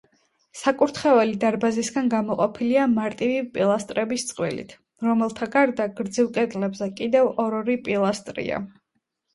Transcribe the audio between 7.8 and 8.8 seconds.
პილასტრია.